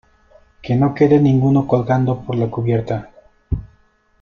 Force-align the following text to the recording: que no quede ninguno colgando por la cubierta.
que 0.63 0.75
no 0.75 0.95
quede 0.95 1.19
ninguno 1.19 1.67
colgando 1.67 2.23
por 2.23 2.35
la 2.35 2.49
cubierta. 2.49 3.11